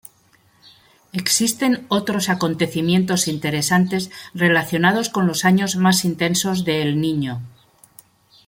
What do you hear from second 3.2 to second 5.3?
interesantes relacionados con